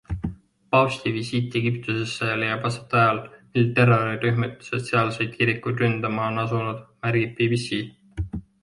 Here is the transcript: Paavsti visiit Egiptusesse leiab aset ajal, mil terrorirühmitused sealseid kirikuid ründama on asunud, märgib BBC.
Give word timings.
Paavsti 0.75 1.11
visiit 1.17 1.57
Egiptusesse 1.59 2.29
leiab 2.45 2.65
aset 2.71 2.97
ajal, 3.03 3.21
mil 3.53 3.69
terrorirühmitused 3.77 4.89
sealseid 4.89 5.33
kirikuid 5.39 5.85
ründama 5.87 6.27
on 6.33 6.45
asunud, 6.47 6.83
märgib 7.07 7.39
BBC. 7.43 7.85